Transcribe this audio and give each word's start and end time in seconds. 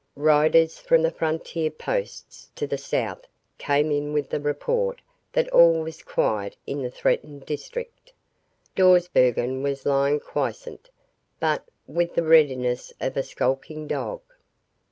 Riders 0.15 0.79
from 0.79 1.03
the 1.03 1.11
frontier 1.11 1.69
posts 1.69 2.49
to 2.55 2.65
the 2.65 2.79
south 2.79 3.27
came 3.59 3.91
in 3.91 4.13
with 4.13 4.31
the 4.31 4.39
report 4.39 4.99
that 5.33 5.47
all 5.49 5.81
was 5.83 6.01
quiet 6.01 6.57
in 6.65 6.81
the 6.81 6.89
threatened 6.89 7.45
district. 7.45 8.11
Dawsbergen 8.75 9.61
was 9.61 9.85
lying 9.85 10.19
quiescent, 10.19 10.89
but 11.39 11.67
with 11.85 12.15
the 12.15 12.23
readiness 12.23 12.91
of 12.99 13.15
a 13.15 13.21
skulking 13.21 13.85
dog. 13.87 14.21